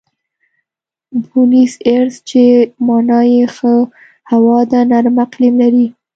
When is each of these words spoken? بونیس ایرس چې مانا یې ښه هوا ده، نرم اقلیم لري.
بونیس 1.27 1.73
ایرس 1.85 2.15
چې 2.29 2.43
مانا 2.85 3.19
یې 3.33 3.43
ښه 3.55 3.73
هوا 4.31 4.59
ده، 4.71 4.79
نرم 4.89 5.17
اقلیم 5.25 5.55
لري. 5.61 5.87